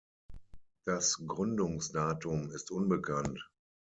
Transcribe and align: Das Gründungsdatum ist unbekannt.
Das 0.85 1.21
Gründungsdatum 1.27 2.49
ist 2.49 2.71
unbekannt. 2.71 3.47